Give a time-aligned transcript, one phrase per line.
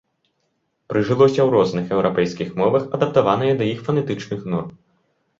[0.91, 4.73] Прыжылося ў розных еўрапейскіх мовах, адаптаванае да іх фанетычных норм.